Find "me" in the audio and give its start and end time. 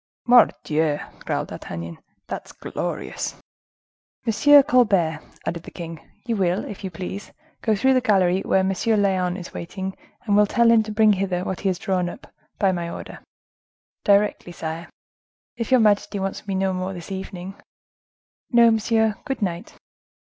16.47-16.55